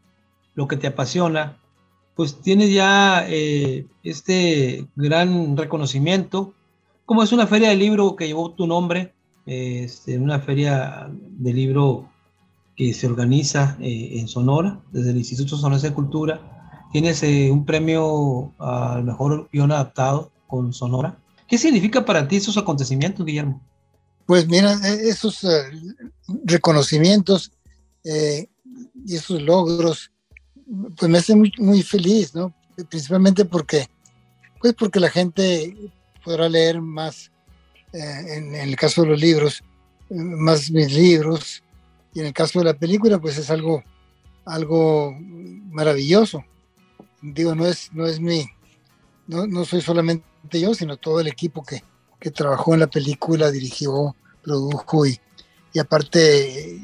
lo 0.55 0.67
que 0.67 0.77
te 0.77 0.87
apasiona, 0.87 1.57
pues 2.15 2.41
tienes 2.41 2.71
ya 2.71 3.25
eh, 3.27 3.85
este 4.03 4.87
gran 4.95 5.57
reconocimiento 5.57 6.53
como 7.05 7.23
es 7.23 7.31
una 7.31 7.47
feria 7.47 7.69
de 7.69 7.75
libro 7.75 8.15
que 8.15 8.27
llevó 8.27 8.51
tu 8.51 8.67
nombre, 8.67 9.13
este, 9.45 10.17
una 10.17 10.39
feria 10.39 11.09
de 11.11 11.53
libro 11.53 12.09
que 12.75 12.93
se 12.93 13.07
organiza 13.07 13.77
eh, 13.81 14.19
en 14.19 14.27
Sonora, 14.27 14.79
desde 14.91 15.11
el 15.11 15.17
Instituto 15.17 15.57
Sonora 15.57 15.81
de 15.81 15.93
Cultura, 15.93 16.87
tienes 16.91 17.21
eh, 17.23 17.51
un 17.51 17.65
premio 17.65 18.53
al 18.57 19.03
mejor 19.03 19.49
guion 19.51 19.71
adaptado 19.71 20.31
con 20.47 20.73
Sonora. 20.73 21.17
¿Qué 21.47 21.57
significa 21.57 22.05
para 22.05 22.27
ti 22.27 22.37
esos 22.37 22.57
acontecimientos, 22.57 23.25
Guillermo? 23.25 23.61
Pues 24.25 24.47
mira, 24.47 24.73
e, 24.83 25.09
esos 25.09 25.43
eh, 25.43 25.71
reconocimientos 26.45 27.51
y 29.05 29.15
esos 29.15 29.41
logros, 29.41 30.11
pues 30.97 31.09
me 31.09 31.17
hacen 31.19 31.39
muy, 31.39 31.53
muy 31.57 31.83
feliz, 31.83 32.35
¿no? 32.35 32.53
Principalmente 32.89 33.45
porque, 33.45 33.87
pues 34.59 34.73
porque 34.73 34.99
la 34.99 35.09
gente 35.09 35.73
podrá 36.23 36.49
leer 36.49 36.81
más, 36.81 37.31
eh, 37.91 38.37
en, 38.37 38.55
el 38.55 38.75
caso 38.75 39.01
de 39.01 39.09
los 39.09 39.19
libros, 39.19 39.63
más 40.09 40.71
mis 40.71 40.91
libros, 40.93 41.63
y 42.13 42.19
en 42.19 42.27
el 42.27 42.33
caso 42.33 42.59
de 42.59 42.65
la 42.65 42.73
película, 42.73 43.19
pues 43.19 43.37
es 43.37 43.49
algo, 43.49 43.83
algo 44.45 45.15
maravilloso. 45.19 46.43
Digo, 47.21 47.55
no 47.55 47.65
es, 47.65 47.91
no 47.93 48.05
es 48.05 48.19
mi, 48.19 48.45
no, 49.27 49.47
no 49.47 49.65
soy 49.65 49.81
solamente 49.81 50.25
yo, 50.51 50.73
sino 50.73 50.97
todo 50.97 51.19
el 51.19 51.27
equipo 51.27 51.63
que, 51.63 51.83
que 52.19 52.31
trabajó 52.31 52.73
en 52.73 52.81
la 52.81 52.87
película, 52.87 53.51
dirigió, 53.51 54.15
produjo 54.43 55.05
y, 55.05 55.19
y 55.73 55.79
aparte 55.79 56.75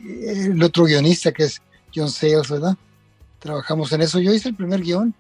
el 0.52 0.62
otro 0.64 0.86
guionista 0.86 1.32
que 1.32 1.44
es 1.44 1.62
John 1.94 2.10
Sayles, 2.10 2.50
¿verdad? 2.50 2.76
Trabajamos 3.40 3.92
en 3.92 4.02
eso. 4.02 4.20
Yo 4.20 4.34
hice 4.34 4.50
el 4.50 4.56
primer 4.56 4.82
guion. 4.82 5.14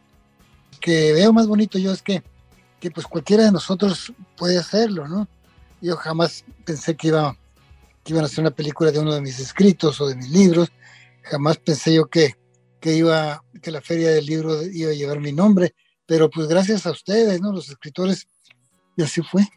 Que 0.81 1.13
veo 1.13 1.33
más 1.33 1.47
bonito 1.47 1.77
yo 1.77 1.91
es 1.91 2.01
que, 2.01 2.23
que 2.79 2.91
pues 2.91 3.05
cualquiera 3.07 3.43
de 3.43 3.51
nosotros 3.51 4.13
puede 4.37 4.57
hacerlo, 4.57 5.07
¿no? 5.07 5.27
Yo 5.81 5.95
jamás 5.95 6.43
pensé 6.65 6.95
que 6.95 7.07
iba 7.07 7.37
que 8.03 8.13
iban 8.13 8.23
a 8.23 8.27
hacer 8.27 8.41
una 8.41 8.51
película 8.51 8.91
de 8.91 8.99
uno 8.99 9.13
de 9.13 9.21
mis 9.21 9.39
escritos 9.39 9.99
o 10.01 10.07
de 10.07 10.15
mis 10.15 10.29
libros. 10.29 10.71
Jamás 11.23 11.57
pensé 11.57 11.93
yo 11.93 12.07
que, 12.07 12.35
que 12.79 12.95
iba 12.95 13.43
que 13.61 13.71
la 13.71 13.81
feria 13.81 14.09
del 14.09 14.25
libro 14.25 14.63
iba 14.63 14.91
a 14.91 14.95
llevar 14.95 15.19
mi 15.19 15.31
nombre, 15.33 15.73
pero 16.05 16.29
pues 16.29 16.47
gracias 16.47 16.85
a 16.85 16.91
ustedes, 16.91 17.41
¿no? 17.41 17.51
Los 17.51 17.69
escritores, 17.69 18.27
y 18.95 19.03
así 19.03 19.21
fue. 19.21 19.47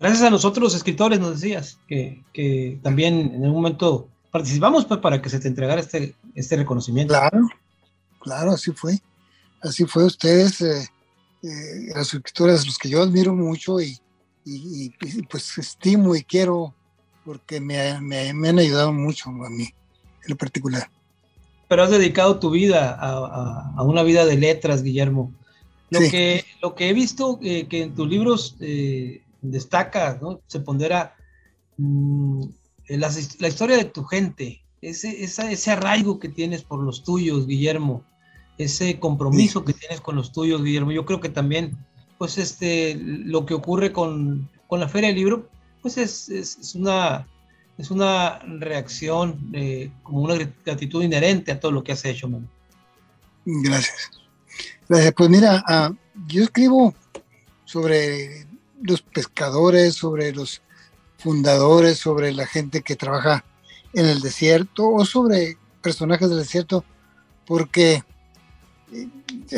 Gracias 0.00 0.22
a 0.22 0.30
nosotros 0.30 0.62
los 0.62 0.74
escritores, 0.74 1.20
nos 1.20 1.40
decías, 1.40 1.78
que, 1.86 2.22
que 2.32 2.78
también 2.82 3.32
en 3.34 3.42
un 3.42 3.52
momento 3.52 4.08
participamos 4.30 4.84
pues, 4.86 5.00
para 5.00 5.20
que 5.20 5.28
se 5.28 5.40
te 5.40 5.48
entregara 5.48 5.80
este, 5.80 6.14
este 6.34 6.56
reconocimiento. 6.56 7.14
Claro, 7.14 7.48
claro, 8.20 8.52
así 8.52 8.72
fue. 8.72 9.00
Así 9.60 9.84
fue 9.86 10.04
ustedes, 10.04 10.60
eh, 10.60 10.88
eh, 11.42 11.92
los 11.94 12.14
escritores, 12.14 12.66
los 12.66 12.78
que 12.78 12.88
yo 12.88 13.02
admiro 13.02 13.34
mucho 13.34 13.80
y, 13.80 13.98
y, 14.44 14.90
pues 15.30 15.58
estimo 15.58 16.16
y 16.16 16.22
quiero 16.22 16.74
porque 17.24 17.60
me, 17.60 18.00
me, 18.00 18.32
me, 18.32 18.48
han 18.48 18.58
ayudado 18.58 18.92
mucho 18.92 19.28
a 19.30 19.50
mí, 19.50 19.64
en 19.64 20.28
lo 20.28 20.36
particular. 20.36 20.90
Pero 21.68 21.82
has 21.82 21.90
dedicado 21.90 22.38
tu 22.38 22.50
vida 22.50 22.94
a, 22.94 23.10
a, 23.10 23.74
a 23.76 23.82
una 23.82 24.02
vida 24.02 24.24
de 24.24 24.38
letras, 24.38 24.82
Guillermo. 24.82 25.32
Lo, 25.90 26.00
sí. 26.00 26.10
que, 26.10 26.44
lo 26.62 26.74
que 26.74 26.88
he 26.88 26.92
visto 26.92 27.38
eh, 27.42 27.66
que 27.68 27.82
en 27.82 27.94
tus 27.94 28.08
libros 28.08 28.56
eh, 28.60 29.22
destaca, 29.42 30.18
¿no? 30.20 30.40
se 30.46 30.60
pondera 30.60 31.14
mmm, 31.76 32.44
la, 32.88 33.10
la, 33.38 33.48
historia 33.48 33.76
de 33.76 33.84
tu 33.84 34.04
gente, 34.04 34.62
ese, 34.80 35.22
esa, 35.22 35.50
ese 35.50 35.70
arraigo 35.70 36.18
que 36.18 36.28
tienes 36.28 36.62
por 36.62 36.82
los 36.82 37.04
tuyos, 37.04 37.46
Guillermo, 37.46 38.04
ese 38.58 38.98
compromiso 38.98 39.64
que 39.64 39.72
tienes 39.72 40.00
con 40.00 40.16
los 40.16 40.32
tuyos, 40.32 40.62
Guillermo. 40.62 40.92
Yo 40.92 41.04
creo 41.04 41.20
que 41.20 41.28
también, 41.28 41.76
pues, 42.18 42.38
este, 42.38 42.96
lo 42.96 43.46
que 43.46 43.54
ocurre 43.54 43.92
con, 43.92 44.50
con 44.66 44.80
la 44.80 44.88
Feria 44.88 45.08
del 45.08 45.16
Libro, 45.16 45.48
pues 45.80 45.96
es, 45.96 46.28
es, 46.28 46.58
es 46.58 46.74
una, 46.74 47.26
es 47.78 47.90
una 47.90 48.40
reacción, 48.40 49.50
eh, 49.52 49.90
como 50.02 50.22
una 50.22 50.34
gratitud 50.64 51.02
inherente 51.02 51.52
a 51.52 51.60
todo 51.60 51.72
lo 51.72 51.84
que 51.84 51.92
has 51.92 52.04
hecho, 52.04 52.28
man. 52.28 52.48
Gracias. 53.44 54.10
Gracias. 54.88 55.14
Pues 55.16 55.30
mira, 55.30 55.64
uh, 55.68 55.94
yo 56.26 56.42
escribo 56.42 56.94
sobre 57.64 58.46
los 58.82 59.02
pescadores, 59.02 59.94
sobre 59.94 60.32
los 60.32 60.62
fundadores, 61.18 61.98
sobre 61.98 62.32
la 62.32 62.46
gente 62.46 62.82
que 62.82 62.96
trabaja 62.96 63.44
en 63.92 64.06
el 64.06 64.20
desierto 64.20 64.88
o 64.88 65.04
sobre 65.04 65.56
personajes 65.82 66.28
del 66.28 66.38
desierto, 66.38 66.84
porque 67.46 68.02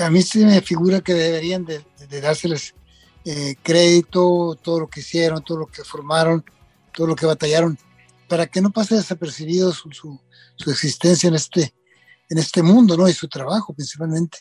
a 0.03 0.11
mí 0.11 0.23
se 0.23 0.45
me 0.45 0.61
figura 0.61 1.01
que 1.01 1.15
deberían 1.15 1.65
de, 1.65 1.85
de 2.09 2.21
dárseles 2.21 2.75
eh, 3.25 3.55
crédito, 3.63 4.59
todo 4.63 4.81
lo 4.81 4.89
que 4.89 5.01
hicieron, 5.01 5.43
todo 5.43 5.59
lo 5.59 5.67
que 5.67 5.85
formaron, 5.85 6.45
todo 6.95 7.07
lo 7.07 7.17
que 7.17 7.27
batallaron, 7.27 7.79
para 8.29 8.47
que 8.47 8.61
no 8.61 8.71
pase 8.71 8.95
desapercibido 8.95 9.73
su, 9.73 9.91
su, 9.93 10.19
su 10.57 10.71
existencia 10.71 11.29
en 11.29 11.35
este, 11.35 11.75
en 12.29 12.39
este 12.39 12.63
mundo, 12.63 12.97
¿no? 12.97 13.09
Y 13.09 13.13
su 13.13 13.29
trabajo 13.29 13.75
principalmente. 13.75 14.39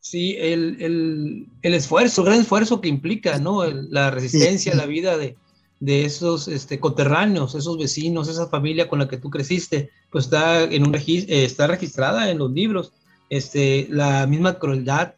Sí, 0.00 0.36
el, 0.38 0.76
el, 0.80 1.46
el 1.62 1.74
esfuerzo, 1.74 2.22
el 2.22 2.28
gran 2.28 2.40
esfuerzo 2.40 2.80
que 2.80 2.88
implica, 2.88 3.38
¿no? 3.38 3.64
El, 3.64 3.90
la 3.90 4.10
resistencia, 4.10 4.72
sí. 4.72 4.78
la 4.78 4.86
vida 4.86 5.18
de, 5.18 5.36
de 5.80 6.04
esos 6.04 6.48
este, 6.48 6.80
coterráneos, 6.80 7.54
esos 7.54 7.76
vecinos, 7.76 8.28
esa 8.28 8.48
familia 8.48 8.88
con 8.88 9.00
la 9.00 9.08
que 9.08 9.18
tú 9.18 9.30
creciste, 9.30 9.90
pues 10.10 10.26
está, 10.26 10.62
en 10.62 10.86
un 10.86 10.92
registro, 10.92 11.34
eh, 11.34 11.44
está 11.44 11.66
registrada 11.66 12.30
en 12.30 12.38
los 12.38 12.52
libros. 12.52 12.92
Este, 13.28 13.86
la 13.90 14.26
misma 14.26 14.58
crueldad 14.58 15.14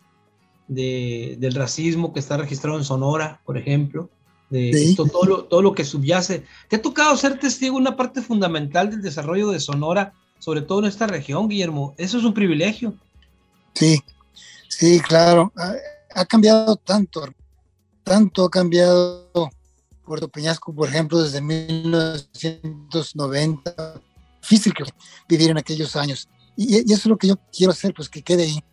de, 0.66 1.36
del 1.38 1.54
racismo 1.54 2.12
que 2.12 2.20
está 2.20 2.36
registrado 2.36 2.78
en 2.78 2.84
Sonora, 2.84 3.40
por 3.44 3.58
ejemplo, 3.58 4.10
de 4.50 4.72
sí. 4.72 4.90
esto, 4.90 5.06
todo, 5.06 5.24
lo, 5.24 5.44
todo 5.44 5.62
lo 5.62 5.74
que 5.74 5.84
subyace. 5.84 6.44
¿Te 6.68 6.76
ha 6.76 6.82
tocado 6.82 7.16
ser 7.16 7.38
testigo 7.38 7.76
de 7.76 7.82
una 7.82 7.96
parte 7.96 8.22
fundamental 8.22 8.90
del 8.90 9.02
desarrollo 9.02 9.50
de 9.50 9.60
Sonora, 9.60 10.14
sobre 10.38 10.62
todo 10.62 10.80
en 10.80 10.86
esta 10.86 11.06
región, 11.06 11.48
Guillermo? 11.48 11.94
Eso 11.98 12.18
es 12.18 12.24
un 12.24 12.34
privilegio. 12.34 12.94
Sí, 13.74 14.02
sí, 14.68 15.00
claro. 15.00 15.52
Ha, 15.56 15.74
ha 16.14 16.24
cambiado 16.24 16.76
tanto, 16.76 17.22
tanto 18.02 18.44
ha 18.44 18.50
cambiado 18.50 19.28
Puerto 20.08 20.28
Peñasco, 20.28 20.74
por 20.74 20.88
ejemplo, 20.88 21.22
desde 21.22 21.40
1990. 21.42 24.00
Difícil 24.40 24.72
que 24.72 24.84
vivir 25.28 25.50
en 25.50 25.58
aquellos 25.58 25.94
años. 25.96 26.30
Y, 26.58 26.78
y, 26.78 26.92
eso 26.92 27.02
es 27.02 27.06
lo 27.06 27.16
que 27.16 27.28
yo 27.28 27.36
quiero 27.56 27.70
hacer, 27.70 27.94
pues 27.94 28.08
que 28.08 28.20
quede 28.20 28.42
ahí, 28.42 28.64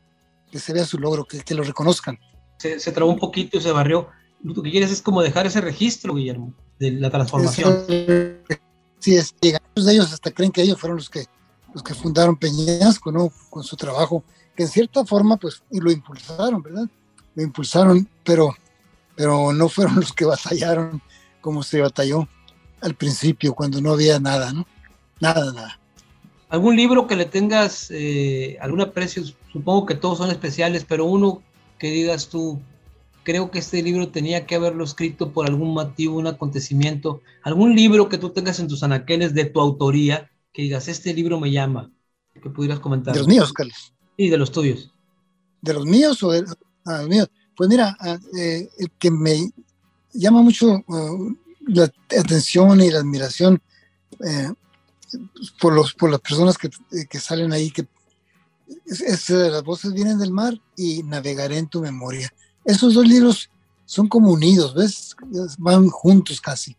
que 0.51 0.57
se 0.57 0.73
vea 0.73 0.85
su 0.85 0.97
logro, 0.97 1.25
que, 1.25 1.41
que 1.41 1.53
lo 1.53 1.61
reconozcan. 1.61 2.17
Se, 2.57 2.79
se 2.79 2.91
trabó 2.91 3.11
un 3.11 3.19
poquito 3.19 3.59
y 3.59 3.61
se 3.61 3.71
barrió. 3.71 4.09
Lo 4.41 4.61
que 4.63 4.71
quieres 4.71 4.91
es 4.91 5.03
como 5.03 5.21
dejar 5.21 5.45
ese 5.45 5.61
registro, 5.61 6.15
Guillermo, 6.15 6.51
de 6.79 6.93
la 6.93 7.11
transformación. 7.11 7.85
Sí, 8.99 9.15
es, 9.15 9.35
muchos 9.41 9.85
de 9.85 9.93
ellos 9.93 10.11
hasta 10.11 10.31
creen 10.31 10.51
que 10.51 10.63
ellos 10.63 10.79
fueron 10.79 10.97
los 10.97 11.11
que, 11.11 11.27
los 11.75 11.83
que 11.83 11.93
fundaron 11.93 12.37
Peñasco, 12.37 13.11
¿no? 13.11 13.31
Con 13.51 13.63
su 13.63 13.75
trabajo, 13.75 14.23
que 14.55 14.63
en 14.63 14.69
cierta 14.69 15.05
forma, 15.05 15.37
pues, 15.37 15.61
y 15.69 15.79
lo 15.79 15.91
impulsaron, 15.91 16.63
¿verdad? 16.63 16.89
Lo 17.35 17.43
impulsaron, 17.43 18.09
pero, 18.23 18.55
pero 19.15 19.53
no 19.53 19.69
fueron 19.69 19.95
los 19.99 20.11
que 20.11 20.25
batallaron 20.25 21.03
como 21.39 21.61
se 21.61 21.81
batalló 21.81 22.27
al 22.81 22.95
principio, 22.95 23.53
cuando 23.53 23.79
no 23.79 23.91
había 23.91 24.19
nada, 24.19 24.51
¿no? 24.51 24.65
Nada, 25.19 25.53
nada. 25.53 25.79
¿Algún 26.55 26.77
libro 26.77 27.05
que 27.05 27.17
le 27.17 27.25
tengas 27.25 27.91
eh, 27.91 28.57
algún 28.61 28.79
aprecio? 28.79 29.21
Supongo 29.51 29.85
que 29.85 29.93
todos 29.93 30.19
son 30.19 30.31
especiales, 30.31 30.85
pero 30.87 31.03
uno 31.03 31.43
que 31.77 31.91
digas 31.91 32.29
tú, 32.29 32.61
creo 33.23 33.51
que 33.51 33.59
este 33.59 33.83
libro 33.83 34.07
tenía 34.07 34.45
que 34.45 34.55
haberlo 34.55 34.85
escrito 34.85 35.33
por 35.33 35.47
algún 35.47 35.73
motivo, 35.73 36.17
un 36.17 36.27
acontecimiento, 36.27 37.21
algún 37.43 37.75
libro 37.75 38.07
que 38.07 38.17
tú 38.17 38.29
tengas 38.29 38.61
en 38.61 38.69
tus 38.69 38.83
anaqueles 38.83 39.33
de 39.33 39.43
tu 39.43 39.59
autoría, 39.59 40.31
que 40.53 40.61
digas, 40.61 40.87
este 40.87 41.13
libro 41.13 41.41
me 41.41 41.51
llama, 41.51 41.91
que 42.41 42.49
pudieras 42.49 42.79
comentar. 42.79 43.13
De 43.13 43.19
los 43.19 43.27
míos, 43.27 43.51
Carlos. 43.51 43.93
Sí, 44.15 44.29
de 44.29 44.37
los 44.37 44.53
tuyos. 44.53 44.93
¿De 45.61 45.73
los 45.73 45.85
míos 45.85 46.23
o 46.23 46.31
de 46.31 46.45
ah, 46.85 46.99
los 46.99 47.09
míos? 47.09 47.29
Pues 47.53 47.69
mira, 47.69 47.97
eh, 48.39 48.69
el 48.77 48.91
que 48.97 49.11
me 49.11 49.51
llama 50.13 50.41
mucho 50.41 50.85
uh, 50.87 51.35
la 51.67 51.91
atención 52.17 52.79
y 52.79 52.91
la 52.91 52.99
admiración 52.99 53.61
eh, 54.25 54.53
por, 55.59 55.73
los, 55.73 55.93
por 55.93 56.09
las 56.09 56.19
personas 56.19 56.57
que, 56.57 56.69
que 57.09 57.19
salen 57.19 57.53
ahí, 57.53 57.71
que 57.71 57.87
es, 58.85 59.01
es, 59.01 59.29
las 59.29 59.63
voces 59.63 59.93
vienen 59.93 60.17
del 60.17 60.31
mar 60.31 60.59
y 60.75 61.03
navegaré 61.03 61.57
en 61.57 61.67
tu 61.67 61.81
memoria. 61.81 62.31
Esos 62.63 62.93
dos 62.93 63.07
libros 63.07 63.49
son 63.85 64.07
como 64.07 64.31
unidos, 64.31 64.73
¿ves? 64.73 65.15
Van 65.57 65.89
juntos 65.89 66.41
casi. 66.41 66.75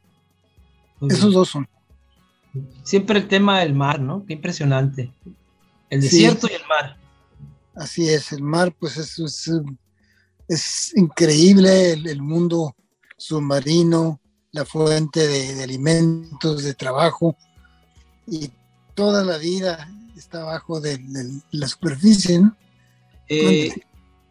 Esos 1.08 1.32
dos 1.32 1.50
son. 1.50 1.68
Siempre 2.82 3.18
el 3.18 3.28
tema 3.28 3.60
del 3.60 3.74
mar, 3.74 4.00
¿no? 4.00 4.24
Qué 4.26 4.32
impresionante. 4.32 5.12
El 5.90 6.00
desierto 6.00 6.46
sí. 6.46 6.54
y 6.54 6.56
el 6.56 6.66
mar. 6.66 6.96
Así 7.74 8.08
es, 8.08 8.32
el 8.32 8.42
mar, 8.42 8.74
pues 8.78 8.96
es, 8.96 9.18
es, 9.18 9.50
es 10.48 10.96
increíble 10.96 11.92
el, 11.92 12.06
el 12.06 12.22
mundo 12.22 12.74
submarino, 13.18 14.18
la 14.50 14.64
fuente 14.64 15.26
de, 15.26 15.54
de, 15.54 15.62
alimentos, 15.62 16.62
de 16.62 16.72
trabajo, 16.72 17.36
y 18.26 18.50
toda 18.94 19.24
la 19.24 19.38
vida 19.38 19.88
está 20.16 20.42
abajo 20.42 20.80
de, 20.80 20.98
de 20.98 21.40
la 21.52 21.68
superficie, 21.68 22.40
¿no? 22.40 22.56
Eh, 23.28 23.72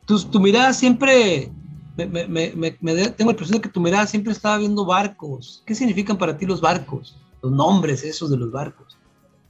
tu, 0.06 0.20
tu, 0.24 0.40
mirada 0.40 0.74
siempre, 0.74 1.52
me, 1.98 2.06
me, 2.06 2.28
me, 2.28 2.78
me, 2.80 3.10
tengo 3.10 3.32
la 3.32 3.34
impresión 3.34 3.58
de 3.58 3.62
que 3.62 3.70
tu 3.70 3.82
mirada 3.82 4.08
siempre 4.08 4.34
estaba 4.34 4.58
viendo 4.58 4.86
barcos. 4.86 5.64
¿Qué 5.66 5.76
significan 5.76 6.18
para 6.18 6.38
ti 6.38 6.46
los 6.46 6.62
barcos? 6.62 7.18
Los 7.42 7.52
nombres 7.52 8.04
esos 8.04 8.30
de 8.30 8.38
los 8.38 8.52
barcos. 8.52 8.98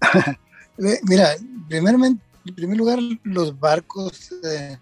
Mira, 1.04 1.36
primeramente, 1.70 2.24
en 2.46 2.56
primer 2.56 2.78
lugar, 2.78 3.00
los 3.24 3.58
barcos, 3.60 4.34
eh, 4.44 4.78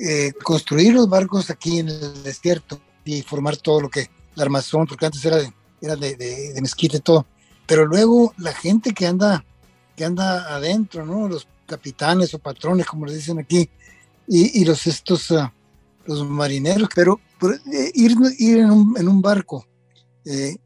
eh, 0.00 0.32
construir 0.42 0.94
los 0.94 1.08
barcos 1.08 1.50
aquí 1.50 1.78
en 1.78 1.88
el 1.88 2.22
desierto 2.22 2.80
y 3.04 3.22
formar 3.22 3.56
todo 3.56 3.82
lo 3.82 3.88
que 3.88 4.10
la 4.34 4.44
armazón, 4.44 4.86
porque 4.86 5.06
antes 5.06 5.24
era 5.24 5.36
de, 5.36 5.52
era 5.80 5.96
de, 5.96 6.16
de, 6.16 6.52
de 6.54 6.60
mezquite 6.60 6.98
y 6.98 7.00
todo. 7.00 7.26
Pero 7.70 7.86
luego 7.86 8.34
la 8.36 8.52
gente 8.52 8.92
que 8.92 9.06
anda, 9.06 9.44
que 9.94 10.04
anda 10.04 10.56
adentro, 10.56 11.06
¿no? 11.06 11.28
Los 11.28 11.46
capitanes 11.66 12.34
o 12.34 12.40
patrones, 12.40 12.84
como 12.84 13.06
les 13.06 13.14
dicen 13.14 13.38
aquí, 13.38 13.70
y, 14.26 14.60
y 14.60 14.64
los 14.64 14.88
estos, 14.88 15.30
uh, 15.30 15.48
los 16.04 16.28
marineros, 16.28 16.88
pero, 16.92 17.20
pero 17.38 17.54
eh, 17.72 17.92
ir, 17.94 18.16
ir 18.38 18.58
en, 18.58 18.72
un, 18.72 18.96
en 18.98 19.06
un 19.06 19.22
barco 19.22 19.64
eh, 20.24 20.56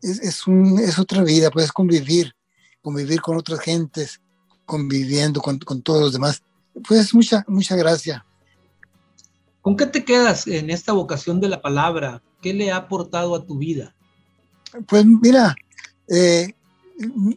es, 0.00 0.20
es, 0.20 0.46
un, 0.46 0.78
es 0.78 0.98
otra 0.98 1.22
vida, 1.22 1.50
puedes 1.50 1.70
convivir, 1.70 2.34
convivir 2.80 3.20
con 3.20 3.36
otras 3.36 3.60
gentes, 3.60 4.22
conviviendo 4.64 5.42
con, 5.42 5.58
con 5.58 5.82
todos 5.82 6.00
los 6.00 6.12
demás. 6.14 6.42
Pues 6.88 7.12
mucha, 7.12 7.44
mucha 7.46 7.76
gracia. 7.76 8.24
¿Con 9.60 9.76
qué 9.76 9.84
te 9.84 10.02
quedas 10.02 10.46
en 10.46 10.70
esta 10.70 10.94
vocación 10.94 11.42
de 11.42 11.48
la 11.48 11.60
palabra? 11.60 12.22
¿Qué 12.40 12.54
le 12.54 12.72
ha 12.72 12.76
aportado 12.76 13.34
a 13.34 13.44
tu 13.44 13.58
vida? 13.58 13.94
Pues 14.86 15.04
mira, 15.04 15.54
eh, 16.08 16.54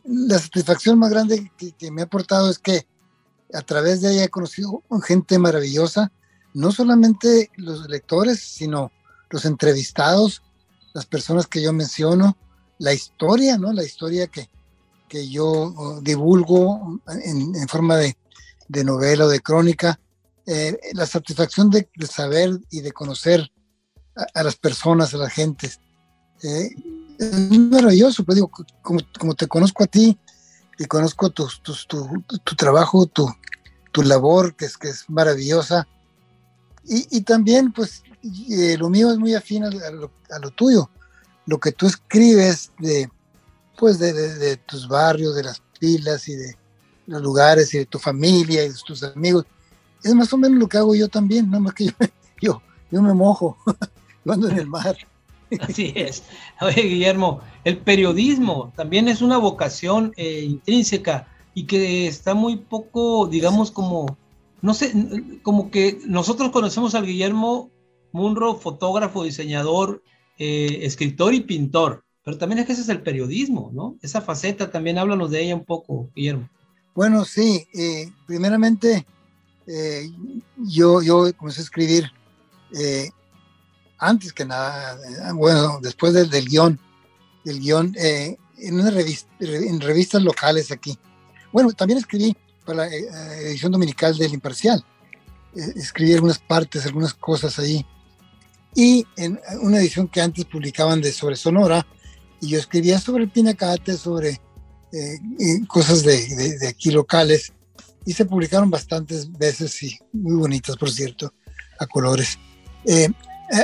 la 0.03 0.39
satisfacción 0.39 0.99
más 0.99 1.09
grande 1.09 1.51
que, 1.57 1.91
me 1.91 2.01
ha 2.01 2.05
aportado 2.05 2.49
es 2.49 2.59
que 2.59 2.85
a 3.53 3.61
través 3.61 4.01
de 4.01 4.13
ella 4.13 4.25
he 4.25 4.29
conocido 4.29 4.83
gente 5.03 5.39
maravillosa, 5.39 6.11
no 6.53 6.71
solamente 6.71 7.49
los 7.55 7.87
lectores, 7.89 8.39
sino 8.39 8.91
los 9.29 9.45
entrevistados, 9.45 10.43
las 10.93 11.05
personas 11.05 11.47
que 11.47 11.61
yo 11.61 11.73
menciono, 11.73 12.37
la 12.79 12.93
historia, 12.93 13.57
¿no? 13.57 13.73
La 13.73 13.83
historia 13.83 14.27
que, 14.27 14.49
que 15.07 15.27
yo 15.29 15.45
oh, 15.45 16.01
divulgo 16.01 16.99
en, 17.23 17.67
forma 17.67 17.97
de, 17.97 18.17
de, 18.67 18.83
novela 18.83 19.25
o 19.25 19.29
de 19.29 19.39
crónica, 19.39 19.99
eh, 20.45 20.77
la 20.93 21.05
satisfacción 21.05 21.69
de, 21.69 21.89
saber 22.09 22.59
y 22.69 22.81
de 22.81 22.91
conocer 22.91 23.51
a, 24.33 24.43
las 24.43 24.55
personas, 24.55 25.13
a 25.13 25.17
las 25.17 25.33
gentes. 25.33 25.79
Eh, 26.43 26.69
es 27.17 27.59
maravilloso, 27.59 28.23
pero 28.23 28.35
digo, 28.35 28.51
como, 28.81 28.99
como, 29.17 29.35
te 29.35 29.47
conozco 29.47 29.83
a 29.83 29.87
ti 29.87 30.17
y 30.77 30.85
conozco 30.85 31.29
tu, 31.29 31.47
tu, 31.61 31.73
tu, 32.43 32.55
trabajo, 32.55 33.05
tu, 33.07 33.27
tu 33.91 34.03
labor, 34.03 34.55
que 34.55 34.65
es, 34.65 34.77
que 34.77 34.89
es 34.89 35.09
maravillosa, 35.09 35.87
y, 36.85 37.17
y 37.17 37.21
también, 37.21 37.71
pues, 37.71 38.03
eh, 38.49 38.77
lo 38.77 38.89
mío 38.89 39.11
es 39.11 39.17
muy 39.17 39.33
afín 39.33 39.63
a, 39.65 39.69
lo, 39.69 40.11
a, 40.29 40.39
lo, 40.39 40.51
tuyo. 40.51 40.89
Lo 41.45 41.59
que 41.59 41.71
tú 41.71 41.85
escribes 41.85 42.71
de, 42.79 43.09
pues, 43.77 43.99
de, 43.99 44.13
de, 44.13 44.57
tus 44.57 44.87
barrios, 44.87 45.35
de 45.35 45.43
las 45.43 45.61
pilas 45.79 46.27
y 46.29 46.35
de 46.35 46.55
los 47.07 47.21
lugares 47.21 47.73
y 47.73 47.79
de 47.79 47.85
tu 47.85 47.99
familia 47.99 48.63
y 48.63 48.69
de 48.69 48.75
tus 48.85 49.03
amigos, 49.03 49.45
es 50.03 50.13
más 50.13 50.31
o 50.31 50.37
menos 50.37 50.59
lo 50.59 50.67
que 50.67 50.77
hago 50.77 50.95
yo 50.95 51.07
también, 51.09 51.49
nada 51.49 51.59
más 51.59 51.73
que 51.73 51.85
yo, 51.85 51.91
yo, 52.41 52.61
yo 52.91 53.01
me 53.01 53.13
mojo, 53.13 53.57
yo 54.25 54.33
ando 54.33 54.49
en 54.49 54.59
el 54.59 54.67
mar. 54.67 54.97
Así 55.61 55.93
es. 55.95 56.23
Oye, 56.61 56.81
Guillermo, 56.81 57.41
el 57.63 57.77
periodismo 57.77 58.73
también 58.75 59.07
es 59.07 59.21
una 59.21 59.37
vocación 59.37 60.13
eh, 60.17 60.41
intrínseca 60.43 61.27
y 61.53 61.65
que 61.65 62.07
está 62.07 62.33
muy 62.33 62.57
poco, 62.57 63.27
digamos, 63.27 63.71
como, 63.71 64.17
no 64.61 64.73
sé, 64.73 64.93
como 65.43 65.71
que 65.71 65.99
nosotros 66.05 66.51
conocemos 66.51 66.95
al 66.95 67.05
Guillermo 67.05 67.71
Munro, 68.11 68.55
fotógrafo, 68.55 69.23
diseñador, 69.23 70.03
eh, 70.37 70.79
escritor 70.83 71.33
y 71.33 71.41
pintor, 71.41 72.03
pero 72.23 72.37
también 72.37 72.59
es 72.59 72.65
que 72.65 72.73
ese 72.73 72.81
es 72.81 72.89
el 72.89 73.01
periodismo, 73.01 73.71
¿no? 73.73 73.97
Esa 74.01 74.21
faceta, 74.21 74.71
también 74.71 74.97
háblanos 74.97 75.31
de 75.31 75.43
ella 75.43 75.55
un 75.55 75.65
poco, 75.65 76.09
Guillermo. 76.15 76.49
Bueno, 76.95 77.25
sí, 77.25 77.67
eh, 77.73 78.09
primeramente 78.25 79.05
yo, 80.57 81.01
yo 81.01 81.25
comencé 81.35 81.59
a 81.59 81.63
escribir 81.63 82.11
antes 83.97 84.33
que 84.33 84.45
nada, 84.45 84.95
eh, 84.95 85.31
bueno, 85.33 85.79
después 85.81 86.13
del, 86.13 86.29
guion, 86.29 86.79
del 87.43 87.59
guion, 87.59 87.95
eh, 87.97 88.37
en, 88.59 88.79
una 88.79 88.91
revista, 88.91 89.29
en 89.39 89.79
revistas 89.81 90.21
locales 90.21 90.71
aquí. 90.71 90.97
Bueno, 91.51 91.71
también 91.73 91.99
escribí 91.99 92.35
para 92.65 92.85
la 92.85 92.87
eh, 92.87 93.07
edición 93.49 93.71
dominical 93.71 94.17
del 94.17 94.33
Imparcial. 94.33 94.83
escribí 95.55 96.13
algunas 96.13 96.39
partes, 96.39 96.85
algunas 96.85 97.13
cosas 97.13 97.57
ahí. 97.59 97.85
Y 98.75 99.05
en 99.15 99.39
una 99.61 99.79
edición 99.79 100.07
que 100.07 100.21
antes 100.21 100.45
publicaban 100.45 101.01
de 101.01 101.11
sobre 101.11 101.35
Sonora, 101.35 101.85
y 102.39 102.49
yo 102.49 102.59
escribía 102.59 102.99
sobre 102.99 103.23
el 103.23 103.31
pinacate, 103.31 103.97
sobre 103.97 104.39
cosas 105.67 106.03
de, 106.03 106.57
de, 106.59 106.67
aquí 106.67 106.91
locales, 106.91 107.51
y 108.05 108.13
se 108.13 108.25
publicaron 108.25 108.69
bastantes 108.69 109.31
veces, 109.31 109.81
y 109.81 109.97
muy 110.13 110.35
bonitas, 110.35 110.77
por 110.77 110.91
cierto, 110.91 111.33
a 111.79 111.87
colores. 111.87 112.37
Eh, 112.85 113.09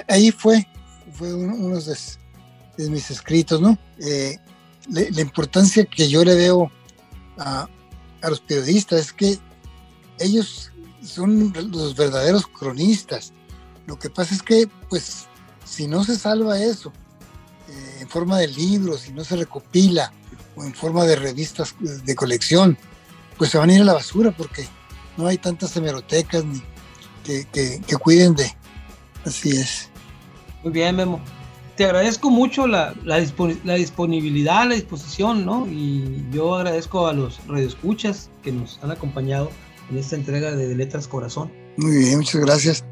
ahí 0.08 0.32
fue, 0.32 0.67
fue 1.13 1.34
uno 1.34 1.80
de, 1.80 2.89
mis 2.89 3.12
escritos, 3.12 3.62
¿no? 3.62 3.78
Eh, 4.00 4.38
la, 4.89 5.22
importancia 5.22 5.86
que 5.86 6.10
yo 6.10 6.24
le 6.24 6.36
veo 6.36 6.72
a, 7.38 7.67
los 8.22 8.39
periodistas 8.41 9.00
es 9.00 9.13
que 9.13 9.39
ellos 10.19 10.72
son 11.04 11.54
los 11.72 11.96
verdaderos 11.96 12.48
cronistas. 12.48 13.34
Lo 13.86 14.00
que 14.00 14.10
pasa 14.10 14.34
es 14.34 14.41
que, 14.41 14.69
pues, 14.89 15.28
si 15.65 15.88
no 15.88 16.04
se 16.04 16.17
salva 16.17 16.60
eso 16.60 16.93
eh, 17.69 17.98
en 18.02 18.10
forma 18.10 18.38
de 18.39 18.48
libros, 18.48 19.02
si 19.02 19.12
no 19.12 19.24
se 19.24 19.36
recopila 19.36 20.13
o 20.56 20.63
en 20.63 20.74
forma 20.74 21.04
de 21.04 21.15
revistas 21.15 21.76
de 21.80 22.15
colección, 22.15 22.78
pues 23.38 23.52
se 23.52 23.58
van 23.58 23.69
a 23.69 23.74
ir 23.74 23.82
a 23.82 23.86
la 23.86 23.93
basura 23.93 24.32
porque 24.32 24.67
no 25.17 25.28
hay 25.28 25.38
tantas 25.38 25.76
hemerotecas 25.76 26.46
ni 26.46 26.62
que, 27.24 27.46
que 27.86 27.96
cuiden 27.98 28.36
de, 28.36 28.54
Así 29.25 29.51
es. 29.51 29.89
Muy 30.63 30.73
bien, 30.73 30.95
Memo. 30.95 31.21
Te 31.75 31.86
agradezco 31.86 32.29
mucho 32.29 32.67
la, 32.67 32.93
la, 33.03 33.17
disponibilidad, 33.17 34.67
la 34.67 34.75
disposición, 34.75 35.45
¿no? 35.45 35.65
Y 35.67 36.23
yo 36.31 36.55
agradezco 36.55 37.07
a 37.07 37.13
los 37.13 37.39
radioescuchas 37.47 38.29
que 38.43 38.51
nos 38.51 38.79
han 38.83 38.91
acompañado 38.91 39.49
en 39.89 39.97
esta 39.97 40.15
entrega 40.15 40.55
de 40.55 40.75
Letras 40.75 41.07
Corazón. 41.07 41.51
Muy 41.77 41.97
bien, 41.97 42.17
muchas 42.17 42.41
gracias. 42.41 42.86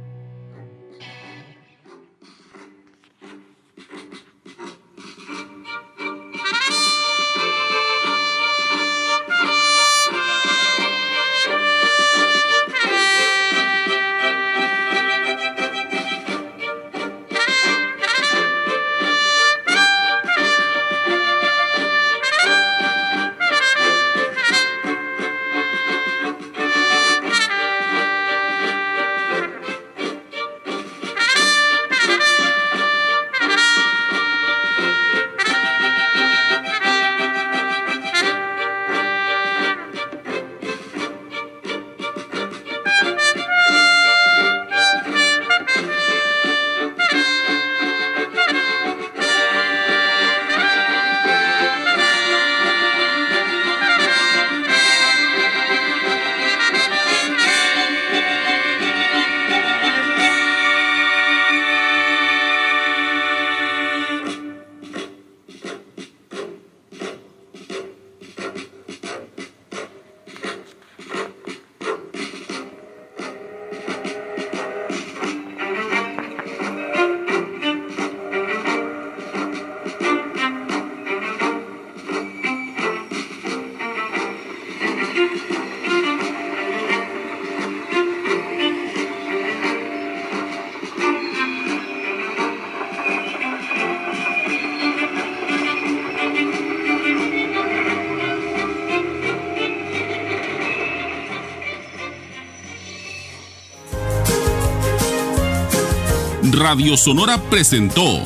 Radio 106.62 106.96
Sonora 106.96 107.40
presentó 107.50 108.24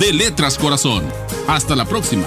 De 0.00 0.12
Letras 0.12 0.58
Corazón. 0.58 1.04
Hasta 1.46 1.76
la 1.76 1.84
próxima. 1.84 2.26